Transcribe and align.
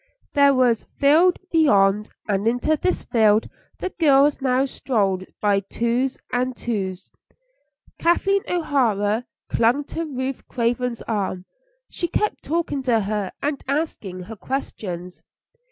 There 0.33 0.55
was 0.55 0.81
a 0.81 0.85
field 0.99 1.35
just 1.35 1.51
beyond, 1.51 2.09
and 2.27 2.47
into 2.47 2.75
this 2.75 3.03
field 3.03 3.47
the 3.77 3.91
girls 3.99 4.41
now 4.41 4.65
strolled 4.65 5.25
by 5.43 5.59
twos 5.59 6.17
and 6.33 6.57
twos. 6.57 7.11
Kathleen 7.99 8.41
O'Hara 8.49 9.27
clung 9.51 9.83
to 9.93 10.05
Ruth 10.05 10.47
Craven's 10.47 11.03
arm; 11.03 11.45
she 11.87 12.07
kept 12.07 12.41
talking 12.43 12.81
to 12.81 13.01
her 13.01 13.31
and 13.43 13.63
asking 13.67 14.23
her 14.23 14.35
questions. 14.35 15.21